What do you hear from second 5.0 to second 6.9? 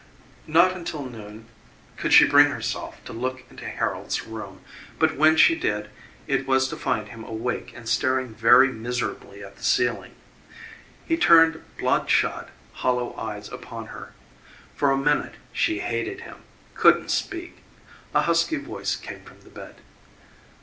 when she did it was to